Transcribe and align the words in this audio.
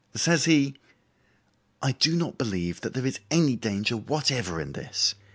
Says 0.15 0.45
he: 0.45 0.73
"I 1.79 1.91
do 1.91 2.15
not 2.15 2.35
believe 2.35 2.81
there 2.81 3.05
is 3.05 3.19
any 3.29 3.55
danger 3.55 3.95
whatever 3.95 4.59
in 4.59 4.71
this. 4.71 5.13